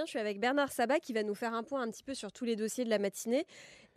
Je 0.00 0.06
suis 0.06 0.18
avec 0.18 0.40
Bernard 0.40 0.72
Sabat 0.72 1.00
qui 1.00 1.12
va 1.12 1.22
nous 1.22 1.34
faire 1.34 1.52
un 1.52 1.62
point 1.62 1.82
un 1.82 1.90
petit 1.90 2.02
peu 2.02 2.14
sur 2.14 2.32
tous 2.32 2.46
les 2.46 2.56
dossiers 2.56 2.84
de 2.84 2.90
la 2.90 2.98
matinée. 2.98 3.46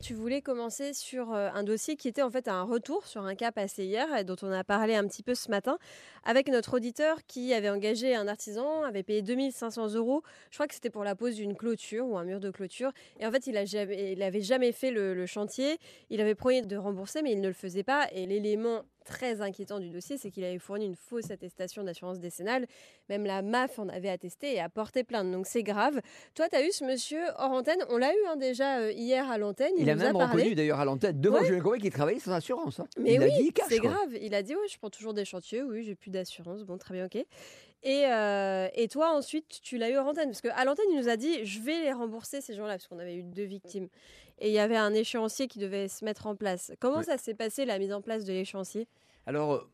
Tu 0.04 0.14
voulais 0.14 0.42
commencer 0.42 0.94
sur 0.94 1.34
euh, 1.34 1.50
un 1.54 1.64
dossier 1.64 1.96
qui 1.96 2.10
était 2.10 2.22
en 2.22 2.30
fait 2.30 2.50
un 2.50 2.64
retour 2.64 3.08
sur 3.08 3.24
un 3.24 3.34
cas 3.34 3.54
passé 3.54 3.86
hier 3.86 4.26
dont 4.26 4.36
on 4.42 4.52
a 4.52 4.66
parlé 4.66 4.94
un 4.94 5.08
petit 5.08 5.24
peu 5.24 5.36
ce 5.36 5.50
matin 5.50 5.78
avec 6.26 6.50
notre 6.50 6.76
auditeur 6.76 7.26
qui 7.28 7.54
avait 7.54 7.70
engagé 7.70 8.14
un 8.14 8.28
artisan, 8.28 8.84
avait 8.84 9.04
payé 9.04 9.22
2500 9.22 9.94
euros. 9.94 10.22
Je 10.52 10.58
crois 10.58 10.68
que 10.68 10.74
c'était 10.74 10.90
pour 10.90 11.06
la 11.06 11.16
pose 11.16 11.36
d'une 11.36 11.56
clôture 11.56 12.06
ou 12.06 12.18
un 12.18 12.26
mur 12.26 12.42
de 12.42 12.52
clôture. 12.52 12.92
Et 13.22 13.26
en 13.26 13.32
fait, 13.32 13.48
il 13.48 13.54
n'avait 13.54 14.42
jamais 14.42 14.74
fait 14.74 14.92
le, 14.92 15.14
le 15.14 15.26
chantier. 15.26 15.78
Il 16.10 16.20
avait 16.20 16.36
promis 16.36 16.62
de 16.62 16.76
rembourser, 16.76 17.22
mais 17.22 17.32
il 17.32 17.40
ne 17.40 17.48
le 17.48 17.54
faisait 17.54 17.84
pas. 17.84 18.10
Et 18.12 18.26
l'élément 18.26 18.84
très 19.06 19.40
inquiétant 19.42 19.80
du 19.80 19.90
dossier, 19.90 20.18
c'est 20.18 20.32
qu'il 20.32 20.44
avait 20.44 20.60
fourni 20.60 20.86
une 20.86 20.96
fausse 20.98 21.32
attestation 21.32 21.84
d'assurance 21.84 22.20
décennale. 22.20 22.66
Même 23.08 23.24
la 23.26 23.42
MAF 23.42 23.80
en 23.80 23.88
avait 23.88 24.10
attesté 24.10 24.54
et 24.56 24.60
a 24.60 24.68
porté 24.68 25.04
plainte. 25.06 25.32
Donc 25.32 25.46
c'est 25.48 25.64
grave. 25.64 26.02
Toi, 26.34 26.50
tu 26.50 26.56
as 26.58 26.66
eu 26.68 26.72
ce 26.72 26.84
monsieur 26.84 27.22
hors 27.38 27.52
antenne. 27.52 27.80
On 27.90 27.98
l'a 27.98 28.12
eu 28.12 28.18
hein, 28.28 28.36
déjà 28.36 28.80
euh, 28.80 28.92
hier 28.92 29.30
à 29.32 29.38
l'antenne. 29.38 29.72
Il, 29.78 29.84
Il, 29.84 29.90
a 29.90 29.96
nous 29.96 30.02
même 30.02 30.16
a 30.16 30.20
parlé. 30.20 30.34
reconnu 30.42 30.56
d'ailleurs 30.56 30.80
à 30.80 30.86
l'antenne 30.86 31.22
devant 31.22 31.40
Ouais. 31.40 31.46
Julien 31.46 31.62
Courbet 31.62 31.80
qu'il 31.80 31.92
travaillait 31.94 32.20
sans 32.20 32.32
assurance. 32.34 32.80
hein. 32.80 32.88
Mais 32.98 33.14
il 33.14 33.22
oui, 33.22 33.52
c'est 33.70 33.80
grave. 33.80 34.14
Il 34.20 34.34
a 34.36 34.42
dit 34.44 34.56
oui, 34.56 34.68
je 34.72 34.78
prends 34.78 34.90
toujours 34.90 35.14
des 35.14 35.24
chantiers. 35.26 35.62
Oui, 35.64 35.84
j'ai 35.84 35.96
plus 35.96 36.10
d'assurance. 36.12 36.64
Bon, 36.64 36.78
très 36.78 36.94
bien, 36.96 37.06
ok. 37.06 37.24
Et, 37.84 38.06
euh, 38.08 38.68
et 38.74 38.88
toi, 38.88 39.16
ensuite, 39.16 39.62
tu 39.62 39.78
l'as 39.78 39.90
eu 39.90 39.98
hors 39.98 40.08
antenne. 40.08 40.30
Parce 40.30 40.42
qu'à 40.42 40.66
l'antenne, 40.66 40.86
il 40.92 40.98
nous 40.98 41.10
a 41.10 41.18
dit 41.18 41.46
je 41.46 41.62
vais 41.62 41.82
les 41.82 41.94
rembourser, 41.94 42.42
ces 42.42 42.56
gens-là, 42.56 42.74
parce 42.74 42.88
qu'on 42.88 43.00
avait 43.00 43.16
eu 43.16 43.24
deux 43.24 43.44
victimes. 43.44 43.88
Et 44.40 44.50
il 44.50 44.54
y 44.54 44.60
avait 44.60 44.76
un 44.76 44.94
échéancier 44.94 45.48
qui 45.48 45.60
devait 45.60 45.88
se 45.88 46.04
mettre 46.04 46.28
en 46.28 46.36
place. 46.36 46.72
Comment 46.80 47.04
ça 47.04 47.18
s'est 47.18 47.36
passé, 47.36 47.66
la 47.66 47.80
mise 47.80 47.94
en 47.94 48.02
place 48.02 48.26
de 48.26 48.34
l'échéancier? 48.34 48.88
Alors, 49.26 49.54
euh, 49.54 49.70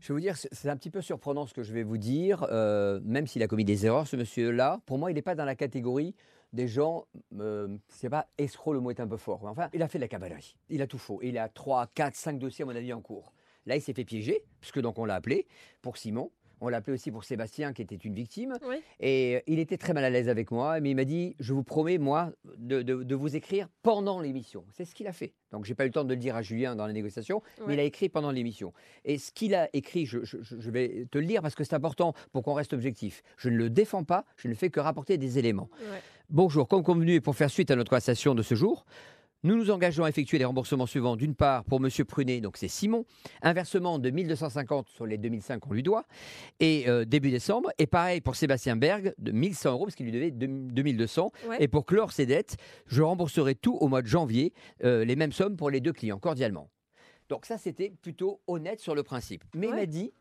je 0.00 0.08
vais 0.08 0.14
vous 0.14 0.20
dire, 0.20 0.36
c'est 0.36 0.68
un 0.68 0.76
petit 0.76 0.90
peu 0.90 1.00
surprenant 1.00 1.46
ce 1.46 1.54
que 1.54 1.62
je 1.62 1.72
vais 1.72 1.82
vous 1.82 1.98
dire, 1.98 2.46
euh, 2.50 3.00
même 3.02 3.26
s'il 3.26 3.42
a 3.42 3.48
commis 3.48 3.64
des 3.64 3.86
erreurs, 3.86 4.06
ce 4.06 4.16
monsieur-là. 4.16 4.80
Pour 4.86 4.98
moi, 4.98 5.10
il 5.10 5.14
n'est 5.14 5.22
pas 5.22 5.34
dans 5.34 5.44
la 5.44 5.56
catégorie 5.56 6.14
des 6.52 6.68
gens, 6.68 7.06
euh, 7.38 7.76
c'est 7.88 8.08
pas 8.08 8.26
escroc, 8.38 8.72
le 8.72 8.80
mot 8.80 8.90
est 8.90 9.00
un 9.00 9.08
peu 9.08 9.16
fort. 9.16 9.40
mais 9.42 9.50
Enfin, 9.50 9.68
il 9.74 9.82
a 9.82 9.88
fait 9.88 9.98
de 9.98 10.04
la 10.04 10.08
cavalerie. 10.08 10.56
Il 10.70 10.80
a 10.80 10.86
tout 10.86 10.98
faux. 10.98 11.20
Il 11.22 11.36
a 11.36 11.48
3, 11.48 11.88
4, 11.94 12.14
5 12.14 12.38
dossiers, 12.38 12.62
à 12.62 12.66
mon 12.66 12.76
avis, 12.76 12.92
en 12.92 13.00
cours. 13.00 13.32
Là, 13.66 13.76
il 13.76 13.82
s'est 13.82 13.92
fait 13.92 14.04
piéger, 14.04 14.44
puisque 14.60 14.80
donc 14.80 14.98
on 14.98 15.04
l'a 15.04 15.16
appelé 15.16 15.46
pour 15.82 15.98
Simon. 15.98 16.30
On 16.60 16.68
l'a 16.68 16.78
appelé 16.78 16.94
aussi 16.94 17.10
pour 17.10 17.24
Sébastien, 17.24 17.72
qui 17.72 17.82
était 17.82 17.94
une 17.96 18.14
victime. 18.14 18.54
Oui. 18.68 18.76
Et 19.00 19.36
euh, 19.36 19.40
il 19.46 19.58
était 19.58 19.76
très 19.76 19.92
mal 19.92 20.04
à 20.04 20.10
l'aise 20.10 20.28
avec 20.28 20.50
moi, 20.50 20.80
mais 20.80 20.90
il 20.90 20.94
m'a 20.96 21.04
dit 21.04 21.36
Je 21.38 21.52
vous 21.54 21.62
promets, 21.62 21.98
moi, 21.98 22.32
de, 22.58 22.82
de- 22.82 23.02
de 23.02 23.14
vous 23.14 23.36
écrire 23.36 23.68
pendant 23.82 24.20
l'émission. 24.20 24.64
C'est 24.72 24.84
ce 24.84 24.94
qu'il 24.94 25.06
a 25.06 25.12
fait. 25.12 25.32
Donc, 25.52 25.64
j'ai 25.64 25.74
pas 25.74 25.84
eu 25.84 25.88
le 25.88 25.92
temps 25.92 26.04
de 26.04 26.10
le 26.10 26.16
dire 26.20 26.36
à 26.36 26.42
Julien 26.42 26.74
dans 26.76 26.86
la 26.86 26.92
négociation, 26.92 27.42
mais 27.66 27.74
il 27.74 27.80
a 27.80 27.84
écrit 27.84 28.08
pendant 28.08 28.30
l'émission. 28.30 28.72
Et 29.04 29.18
ce 29.18 29.30
qu'il 29.32 29.54
a 29.54 29.68
écrit, 29.72 30.04
je, 30.06 30.24
je- 30.24 30.42
je- 30.42 30.58
je 30.60 30.70
vais 30.70 31.06
te 31.10 31.18
le 31.18 31.24
lire 31.24 31.42
parce 31.42 31.54
que 31.54 31.64
c'est 31.64 31.74
important 31.74 32.12
pour 32.32 32.42
qu'on 32.42 32.54
reste 32.54 32.72
objectif. 32.72 33.22
Je 33.36 33.48
ne 33.48 33.56
le 33.56 33.70
défends 33.70 34.04
pas, 34.04 34.24
je 34.36 34.48
ne 34.48 34.54
fais 34.54 34.68
que 34.70 34.80
rapporter 34.80 35.16
des 35.16 35.38
éléments. 35.38 35.68
Ouais. 35.80 36.00
Bonjour, 36.30 36.68
comme 36.68 36.82
convenu 36.82 37.14
et 37.14 37.20
pour 37.20 37.36
faire 37.36 37.50
suite 37.50 37.70
à 37.70 37.76
notre 37.76 37.88
conversation 37.90 38.34
de 38.34 38.42
ce 38.42 38.54
jour, 38.54 38.84
nous 39.44 39.56
nous 39.56 39.70
engageons 39.70 40.04
à 40.04 40.08
effectuer 40.08 40.38
les 40.38 40.44
remboursements 40.44 40.86
suivants. 40.86 41.16
D'une 41.16 41.34
part, 41.34 41.64
pour 41.64 41.80
Monsieur 41.80 42.04
Prunet, 42.04 42.40
donc 42.40 42.56
c'est 42.56 42.68
Simon, 42.68 43.04
un 43.42 43.52
versement 43.52 43.98
de 43.98 44.10
1250 44.10 44.88
sur 44.88 45.06
les 45.06 45.18
2005 45.18 45.60
qu'on 45.60 45.72
lui 45.72 45.82
doit, 45.82 46.04
et 46.60 46.88
euh, 46.88 47.04
début 47.04 47.30
décembre. 47.30 47.70
Et 47.78 47.86
pareil 47.86 48.20
pour 48.20 48.34
Sébastien 48.36 48.76
Berg, 48.76 49.14
de 49.18 49.32
1100 49.32 49.72
euros, 49.72 49.84
parce 49.84 49.94
qu'il 49.94 50.06
lui 50.06 50.12
devait 50.12 50.30
deux- 50.30 50.46
2200. 50.48 51.30
Ouais. 51.48 51.56
Et 51.62 51.68
pour 51.68 51.86
clore 51.86 52.12
ses 52.12 52.26
dettes, 52.26 52.56
je 52.86 53.02
rembourserai 53.02 53.54
tout 53.54 53.76
au 53.76 53.88
mois 53.88 54.02
de 54.02 54.06
janvier, 54.08 54.52
euh, 54.84 55.04
les 55.04 55.16
mêmes 55.16 55.32
sommes 55.32 55.56
pour 55.56 55.70
les 55.70 55.80
deux 55.80 55.92
clients, 55.92 56.18
cordialement. 56.18 56.68
Donc 57.28 57.44
ça, 57.44 57.58
c'était 57.58 57.92
plutôt 58.02 58.40
honnête 58.46 58.80
sur 58.80 58.94
le 58.94 59.02
principe. 59.02 59.44
Mais 59.54 59.66
il 59.66 59.70
Ouais. 59.70 59.76
m'a 59.80 59.86
dit, 59.86 60.12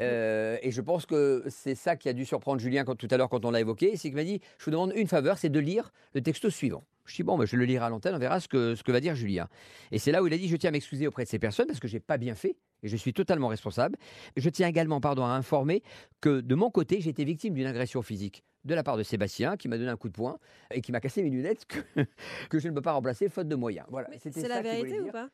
euh, 0.00 0.58
et 0.62 0.70
je 0.70 0.80
pense 0.80 1.06
que 1.06 1.44
c'est 1.48 1.74
ça 1.74 1.96
qui 1.96 2.08
a 2.08 2.12
dû 2.12 2.24
surprendre 2.24 2.60
Julien 2.60 2.84
quand, 2.84 2.96
tout 2.96 3.08
à 3.10 3.16
l'heure 3.16 3.28
quand 3.28 3.44
on 3.44 3.50
l'a 3.50 3.60
évoqué, 3.60 3.96
c'est 3.96 4.08
qu'il 4.08 4.16
m'a 4.16 4.24
dit, 4.24 4.40
je 4.58 4.64
vous 4.64 4.70
demande 4.70 4.92
une 4.94 5.08
faveur, 5.08 5.38
c'est 5.38 5.48
de 5.48 5.60
lire 5.60 5.92
le 6.14 6.20
texto 6.20 6.50
suivant. 6.50 6.82
Je 7.06 7.16
dis, 7.16 7.22
bon, 7.22 7.36
ben, 7.36 7.44
je 7.44 7.56
le 7.56 7.64
lirai 7.64 7.84
à 7.84 7.88
l'antenne, 7.90 8.14
on 8.14 8.18
verra 8.18 8.40
ce 8.40 8.48
que, 8.48 8.74
ce 8.74 8.82
que 8.82 8.90
va 8.90 9.00
dire 9.00 9.14
Julien. 9.14 9.48
Et 9.92 9.98
c'est 9.98 10.10
là 10.10 10.22
où 10.22 10.26
il 10.26 10.32
a 10.32 10.38
dit, 10.38 10.48
je 10.48 10.56
tiens 10.56 10.68
à 10.68 10.72
m'excuser 10.72 11.06
auprès 11.06 11.24
de 11.24 11.28
ces 11.28 11.38
personnes 11.38 11.66
parce 11.66 11.80
que 11.80 11.88
j'ai 11.88 12.00
pas 12.00 12.16
bien 12.16 12.34
fait. 12.34 12.56
Et 12.82 12.88
je 12.88 12.96
suis 12.96 13.12
totalement 13.12 13.48
responsable. 13.48 13.96
Je 14.36 14.48
tiens 14.50 14.68
également 14.68 15.00
pardon, 15.00 15.24
à 15.24 15.30
informer 15.30 15.82
que 16.20 16.40
de 16.40 16.54
mon 16.54 16.70
côté, 16.70 17.00
j'ai 17.00 17.10
été 17.10 17.24
victime 17.24 17.54
d'une 17.54 17.66
agression 17.66 18.02
physique 18.02 18.44
de 18.64 18.74
la 18.74 18.82
part 18.82 18.96
de 18.96 19.02
Sébastien, 19.02 19.56
qui 19.56 19.68
m'a 19.68 19.76
donné 19.76 19.90
un 19.90 19.96
coup 19.96 20.08
de 20.08 20.14
poing 20.14 20.38
et 20.70 20.80
qui 20.80 20.92
m'a 20.92 21.00
cassé 21.00 21.22
mes 21.22 21.30
lunettes 21.30 21.66
que, 21.66 21.78
que 22.50 22.58
je 22.58 22.68
ne 22.68 22.74
peux 22.74 22.82
pas 22.82 22.92
remplacer 22.92 23.28
faute 23.28 23.48
de 23.48 23.56
moyens. 23.56 23.86
Voilà. 23.90 24.08
C'est 24.18 24.48
la 24.48 24.62
vérité 24.62 25.00
ou 25.00 25.10
pas? 25.10 25.28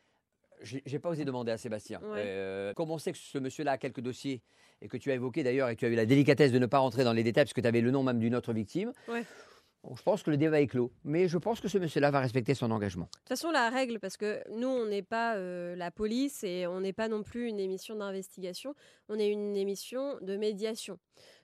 J'ai 0.62 0.98
pas 0.98 1.08
osé 1.10 1.24
demander 1.24 1.52
à 1.52 1.56
Sébastien. 1.56 2.00
Ouais. 2.00 2.22
Euh, 2.26 2.74
comme 2.74 2.90
on 2.90 2.98
sait 2.98 3.12
que 3.12 3.18
ce 3.18 3.38
monsieur-là 3.38 3.72
a 3.72 3.78
quelques 3.78 4.00
dossiers 4.00 4.42
et 4.82 4.88
que 4.88 4.96
tu 4.96 5.10
as 5.10 5.14
évoqué 5.14 5.42
d'ailleurs 5.42 5.68
et 5.68 5.74
que 5.74 5.80
tu 5.80 5.86
as 5.86 5.88
eu 5.88 5.94
la 5.94 6.06
délicatesse 6.06 6.52
de 6.52 6.58
ne 6.58 6.66
pas 6.66 6.78
rentrer 6.78 7.04
dans 7.04 7.12
les 7.12 7.22
détails 7.22 7.44
parce 7.44 7.52
que 7.54 7.60
tu 7.60 7.66
avais 7.66 7.80
le 7.80 7.90
nom 7.90 8.02
même 8.02 8.18
d'une 8.18 8.34
autre 8.34 8.52
victime, 8.52 8.92
Ouais. 9.08 9.24
bon, 9.82 9.94
je 9.94 10.02
pense 10.02 10.22
que 10.22 10.30
le 10.30 10.36
débat 10.36 10.60
est 10.60 10.66
clos. 10.66 10.92
Mais 11.04 11.28
je 11.28 11.38
pense 11.38 11.60
que 11.60 11.68
ce 11.68 11.78
monsieur-là 11.78 12.10
va 12.10 12.20
respecter 12.20 12.54
son 12.54 12.70
engagement. 12.70 13.04
De 13.06 13.18
toute 13.18 13.28
façon, 13.28 13.50
la 13.50 13.68
règle, 13.70 13.98
parce 14.00 14.16
que 14.16 14.42
nous, 14.54 14.68
on 14.68 14.86
n'est 14.86 15.02
pas 15.02 15.36
euh, 15.36 15.74
la 15.76 15.90
police 15.90 16.44
et 16.44 16.66
on 16.66 16.80
n'est 16.80 16.92
pas 16.92 17.08
non 17.08 17.22
plus 17.22 17.48
une 17.48 17.58
émission 17.60 17.94
d'investigation, 17.96 18.74
on 19.08 19.18
est 19.18 19.28
une 19.28 19.56
émission 19.56 20.18
de 20.20 20.36
médiation. 20.36 20.98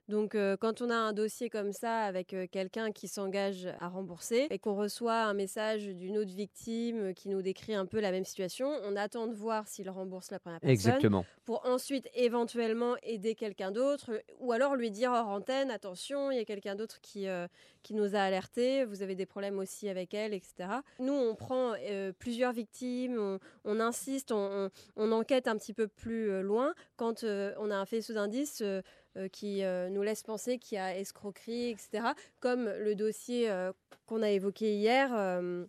Donc, 0.08 0.36
euh, 0.36 0.56
quand 0.56 0.82
on 0.82 0.90
a 0.90 0.94
un 0.94 1.12
dossier 1.12 1.50
comme 1.50 1.72
ça 1.72 2.02
avec 2.02 2.32
euh, 2.32 2.46
quelqu'un 2.50 2.92
qui 2.92 3.08
s'engage 3.08 3.66
à 3.80 3.88
rembourser 3.88 4.46
et 4.50 4.58
qu'on 4.60 4.76
reçoit 4.76 5.22
un 5.24 5.34
message 5.34 5.86
d'une 5.86 6.16
autre 6.16 6.30
victime 6.32 7.12
qui 7.12 7.28
nous 7.28 7.42
décrit 7.42 7.74
un 7.74 7.86
peu 7.86 7.98
la 8.00 8.12
même 8.12 8.24
situation, 8.24 8.68
on 8.84 8.94
attend 8.94 9.26
de 9.26 9.34
voir 9.34 9.66
s'il 9.66 9.90
rembourse 9.90 10.30
la 10.30 10.38
première 10.38 10.60
personne 10.60 10.72
Exactement. 10.72 11.24
pour 11.44 11.66
ensuite 11.66 12.08
éventuellement 12.14 12.94
aider 13.02 13.34
quelqu'un 13.34 13.72
d'autre 13.72 14.22
ou 14.38 14.52
alors 14.52 14.76
lui 14.76 14.90
dire 14.92 15.10
hors 15.10 15.26
antenne 15.28 15.70
attention 15.72 16.30
il 16.30 16.36
y 16.36 16.40
a 16.40 16.44
quelqu'un 16.44 16.76
d'autre 16.76 17.00
qui, 17.00 17.26
euh, 17.28 17.48
qui 17.82 17.94
nous 17.94 18.14
a 18.14 18.20
alerté 18.20 18.84
vous 18.84 19.02
avez 19.02 19.14
des 19.16 19.26
problèmes 19.26 19.58
aussi 19.58 19.88
avec 19.88 20.14
elle 20.14 20.34
etc 20.34 20.68
nous 20.98 21.12
on 21.14 21.34
prend 21.34 21.74
plusieurs 22.18 22.52
victimes 22.52 23.16
on, 23.18 23.38
on 23.64 23.80
insiste 23.80 24.32
on, 24.32 24.66
on- 24.66 24.70
on 24.96 25.12
enquête 25.12 25.48
un 25.48 25.56
petit 25.56 25.72
peu 25.74 25.88
plus 25.88 26.42
loin 26.42 26.74
quand 26.96 27.24
on 27.24 27.70
a 27.70 27.76
un 27.76 27.86
faisceau 27.86 28.14
d'indices 28.14 28.60
euh, 28.62 28.66
euh, 28.76 28.82
qui 29.32 29.64
euh, 29.64 29.88
nous 29.88 30.02
laisse 30.02 30.22
penser 30.22 30.58
qu'il 30.58 30.76
y 30.76 30.80
a 30.80 30.96
escroquerie 30.96 31.70
etc 31.70 32.08
comme 32.40 32.64
le 32.64 32.94
dossier 32.94 33.50
euh, 33.50 33.72
qu'on 34.06 34.22
a 34.22 34.30
évoqué 34.30 34.76
hier 34.76 35.10
euh, 35.14 35.64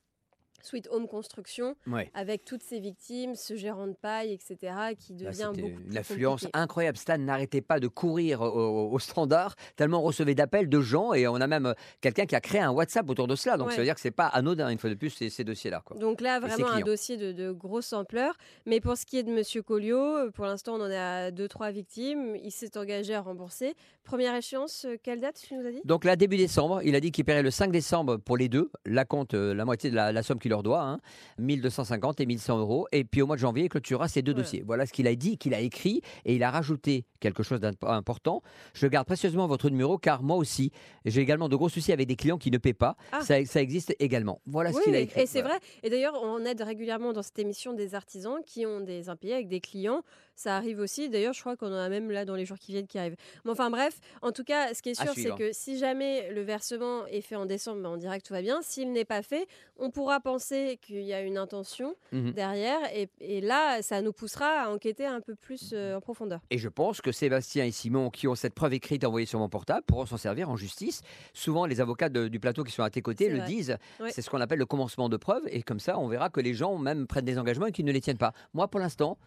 Sweet 0.64 0.88
Home 0.92 1.08
Construction 1.08 1.76
Ouais. 1.88 2.10
avec 2.14 2.44
toutes 2.46 2.64
ces 2.64 2.80
victimes, 2.80 3.36
ce 3.36 3.56
gérant 3.56 3.88
de 3.88 3.94
paille, 3.94 4.34
etc., 4.34 4.74
qui 4.98 5.14
Là, 5.16 5.32
devient 5.32 5.52
beaucoup 5.56 5.76
plus 5.76 5.86
une 5.92 5.98
affluence 5.98 6.42
compliqué. 6.42 6.60
incroyable. 6.60 6.98
Stan 6.98 7.18
n'arrêtait 7.18 7.62
pas 7.62 7.80
de 7.80 7.88
courir 7.88 8.42
au, 8.42 8.92
au- 8.92 9.00
standard, 9.00 9.56
tellement 9.76 10.00
on 10.00 10.04
recevait 10.04 10.36
d'appels 10.36 10.68
de 10.70 10.82
gens. 10.82 11.14
Et 11.14 11.28
on 11.28 11.36
a 11.36 11.48
même 11.48 11.68
euh, 11.68 11.74
quelqu'un 12.02 12.26
qui 12.26 12.36
a 12.36 12.42
créé 12.42 12.60
un 12.62 12.72
WhatsApp 12.72 13.10
autour 13.10 13.28
de 13.28 13.36
cela. 13.36 13.58
Donc 13.58 13.68
Ouais. 13.68 13.74
ça 13.74 13.80
veut 13.80 13.86
dire 13.86 13.96
que 13.96 14.02
c'est 14.02 14.12
pas 14.12 14.28
anodin, 14.28 14.70
une 14.70 14.78
fois 14.80 14.90
de 14.90 14.96
plus, 14.96 15.12
ces, 15.12 15.30
ces 15.30 15.44
dossiers-là. 15.44 15.84
Donc 16.00 16.22
là, 16.22 16.40
ses 16.42 16.48
vraiment 16.48 16.70
un 16.72 16.82
dossier 16.82 17.18
de, 17.18 17.32
de 17.32 17.52
grosse 17.52 17.94
ampleur. 17.94 18.36
Mais 18.66 18.80
pour 18.82 18.98
ce 18.98 19.06
qui 19.06 19.18
est 19.18 19.24
de 19.24 19.32
Monsieur 19.32 19.62
Colliot, 19.62 19.98
euh, 20.18 20.32
pour 20.32 20.46
l'instant, 20.46 20.76
on 20.76 20.82
en 20.82 20.92
à 20.92 21.32
deux, 21.32 21.48
trois 21.48 21.72
victimes. 21.72 22.36
Il 22.44 22.52
s'est 22.52 22.78
engagé 22.78 23.14
à 23.14 23.22
rembourser. 23.22 23.76
Première 24.04 24.36
échéance, 24.36 24.86
euh, 24.86 24.96
quelle 25.02 25.20
date 25.22 25.42
tu 25.48 25.54
nous 25.56 25.66
as 25.66 25.72
dit? 25.72 25.82
Donc 25.86 26.04
là, 26.06 26.16
début 26.16 26.38
décembre, 26.38 26.82
il 26.84 26.96
a 26.96 27.00
dit 27.00 27.12
qu'il 27.12 27.26
paierait 27.26 27.44
le 27.44 27.52
5 27.52 27.72
décembre 27.72 28.18
pour 28.18 28.38
les 28.38 28.50
deux, 28.50 28.72
la 28.86 29.06
compte, 29.06 29.34
la 29.34 29.66
moitié 29.66 29.90
de 29.90 29.96
la, 29.96 30.12
la 30.12 30.24
somme 30.24 30.40
qu'il 30.48 30.52
leur 30.52 30.64
doit, 30.64 30.82
hein, 30.82 31.00
1250 31.40 32.22
et 32.22 32.26
1100 32.26 32.60
euros. 32.60 32.88
Et 32.92 33.04
puis 33.04 33.22
au 33.22 33.28
mois 33.28 33.36
de 33.36 33.42
janvier, 33.42 33.66
il 33.66 33.70
clôturera 33.70 34.08
ces 34.08 34.22
deux 34.22 34.34
dossiers. 34.34 34.64
Voilà 34.66 34.86
ce 34.86 34.94
qu'il 34.94 35.08
a 35.08 35.16
dit, 35.16 35.38
qu'il 35.38 35.54
a 35.54 35.60
écrit, 35.60 36.02
et 36.26 36.36
il 36.36 36.44
a 36.44 36.52
rajouté 36.52 37.06
quelque 37.20 37.44
chose 37.44 37.60
d'important. 37.60 38.42
Je 38.74 38.88
garde 38.88 39.06
précieusement 39.06 39.48
votre 39.48 39.70
numéro, 39.70 39.98
car 39.98 40.24
moi 40.24 40.38
aussi, 40.38 40.72
j'ai 41.06 41.22
également 41.22 41.50
de 41.50 41.56
gros 41.56 41.70
soucis 41.70 41.92
avec 41.92 42.08
des 42.08 42.16
clients 42.16 42.38
qui 42.38 42.52
ne 42.52 42.58
paient 42.58 42.74
pas. 42.74 42.96
Ah. 43.12 43.22
Ça, 43.22 43.44
ça 43.46 43.62
existe 43.62 43.94
également. 44.00 44.42
Voilà 44.46 44.72
ce 44.72 44.80
qu'il 44.82 44.96
a 44.96 45.00
écrit. 45.00 45.22
et 45.22 45.26
c'est 45.26 45.42
Voilà. 45.42 45.58
vrai. 45.58 45.68
Et 45.84 45.90
d'ailleurs, 45.90 46.14
on 46.24 46.40
aide 46.46 46.62
régulièrement 46.62 47.12
dans 47.14 47.22
cette 47.24 47.40
émission 47.40 47.74
des 47.74 47.96
artisans 47.96 48.38
qui 48.46 48.66
ont 48.66 48.80
des 48.80 49.10
impayés 49.10 49.34
avec 49.34 49.48
des 49.50 49.60
clients. 49.60 50.02
Ça 50.38 50.56
arrive 50.56 50.80
aussi. 50.80 51.10
D'ailleurs, 51.10 51.34
je 51.34 51.42
crois 51.42 51.58
qu'on 51.58 51.68
en 51.74 51.78
a 51.80 51.90
même 51.90 52.12
là 52.12 52.24
dans 52.24 52.36
les 52.36 52.46
jours 52.46 52.60
qui 52.60 52.72
viennent 52.72 52.86
qui 52.86 53.00
arrivent. 53.00 53.16
Mais 53.44 53.50
enfin 53.52 53.72
bref, 53.72 54.00
en 54.22 54.32
tout 54.32 54.44
cas, 54.44 54.74
ce 54.76 54.84
qui 54.84 54.90
est 54.92 54.94
sûr, 54.94 55.12
c'est 55.16 55.36
que 55.36 55.52
si 55.52 55.80
jamais 55.80 56.32
le 56.32 56.42
versement 56.42 57.08
est 57.08 57.22
fait 57.22 57.36
en 57.36 57.48
décembre, 57.48 57.82
ben, 57.82 57.90
on 57.90 57.98
dirait 57.98 58.20
que 58.22 58.28
tout 58.28 58.34
va 58.34 58.44
bien. 58.44 58.62
S'il 58.62 58.92
n'est 58.92 59.04
pas 59.04 59.24
fait, 59.24 59.48
on 59.78 59.90
pourra 59.90 60.20
penser 60.20 60.78
qu'il 60.82 61.02
y 61.02 61.12
a 61.14 61.22
une 61.22 61.40
intention 61.40 61.96
Mhm. 62.12 62.34
derrière. 62.34 62.78
Et, 62.94 63.10
et 63.20 63.42
là, 63.42 63.82
ça 63.82 64.02
nous 64.04 64.14
poussera 64.14 64.46
à 64.66 64.70
enquêter 64.70 65.08
un 65.08 65.22
peu 65.22 65.34
plus 65.34 65.72
euh, 65.74 65.96
en 65.98 66.02
profondeur. 66.02 66.40
Et 66.52 66.60
je 66.60 66.70
pense 66.70 67.02
que 67.02 67.12
Sébastien 67.12 67.66
et 67.66 67.72
Simon, 67.72 68.12
qui 68.12 68.28
ont 68.28 68.36
cette 68.36 68.54
preuve 68.54 68.74
écrite 68.76 69.04
envoyée 69.06 69.26
sur 69.26 69.40
mon 69.40 69.50
portable, 69.50 69.84
pourront 69.88 70.06
s'en 70.06 70.18
servir 70.18 70.52
en 70.52 70.56
justice. 70.56 71.02
Souvent, 71.34 71.66
les 71.66 71.82
avocats 71.82 72.10
de- 72.10 72.28
du 72.28 72.40
plateau 72.40 72.64
qui 72.64 72.72
sont 72.72 72.84
à 72.84 72.92
tes 72.92 73.02
côtés 73.02 73.30
le 73.30 73.38
vrai. 73.40 73.48
disent. 73.48 73.78
C'est 74.12 74.22
ce 74.22 74.30
qu'on 74.30 74.40
appelle 74.40 74.60
le 74.60 74.68
commencement 74.68 75.10
de 75.10 75.18
preuve. 75.18 75.42
Et 75.50 75.64
comme 75.64 75.80
ça, 75.80 75.98
on 75.98 76.08
verra 76.08 76.30
que 76.30 76.42
les 76.42 76.54
gens 76.54 76.78
même 76.78 77.08
prennent 77.08 77.26
des 77.26 77.40
engagements 77.40 77.66
et 77.66 77.72
qu'ils 77.72 77.86
ne 77.86 77.92
les 77.92 78.02
tiennent 78.02 78.20
pas. 78.20 78.34
Moi, 78.54 78.68
pour 78.68 78.80
l'instant, 78.80 79.18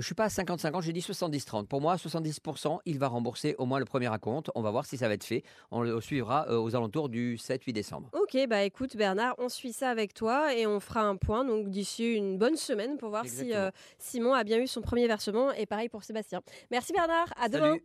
je 0.00 0.06
suis 0.06 0.14
pas 0.14 0.24
à 0.24 0.28
50-50, 0.28 0.82
j'ai 0.82 0.92
dit 0.92 1.00
70-30. 1.00 1.66
Pour 1.66 1.80
moi, 1.80 1.96
70%, 1.96 2.78
il 2.86 2.98
va 2.98 3.08
rembourser 3.08 3.54
au 3.58 3.66
moins 3.66 3.78
le 3.78 3.84
premier 3.84 4.12
acompte. 4.12 4.50
On 4.54 4.62
va 4.62 4.70
voir 4.70 4.86
si 4.86 4.96
ça 4.96 5.08
va 5.08 5.14
être 5.14 5.24
fait. 5.24 5.42
On 5.70 5.82
le 5.82 6.00
suivra 6.00 6.46
euh, 6.48 6.58
aux 6.58 6.74
alentours 6.74 7.08
du 7.08 7.36
7-8 7.36 7.72
décembre. 7.72 8.10
Ok, 8.12 8.36
bah 8.48 8.62
écoute 8.62 8.96
Bernard, 8.96 9.34
on 9.38 9.48
suit 9.48 9.72
ça 9.72 9.90
avec 9.90 10.14
toi 10.14 10.54
et 10.54 10.66
on 10.66 10.80
fera 10.80 11.02
un 11.02 11.16
point 11.16 11.44
donc 11.44 11.68
d'ici 11.68 12.14
une 12.14 12.38
bonne 12.38 12.56
semaine 12.56 12.96
pour 12.96 13.10
voir 13.10 13.26
si 13.26 13.54
euh, 13.54 13.70
Simon 13.98 14.34
a 14.34 14.44
bien 14.44 14.58
eu 14.58 14.66
son 14.66 14.80
premier 14.80 15.06
versement 15.06 15.52
et 15.52 15.66
pareil 15.66 15.88
pour 15.88 16.04
Sébastien. 16.04 16.40
Merci 16.70 16.92
Bernard, 16.92 17.32
à 17.36 17.48
demain. 17.48 17.76